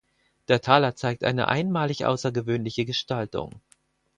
[0.47, 3.61] Der Taler zeigt eine einmalig außergewöhnliche Gestaltung.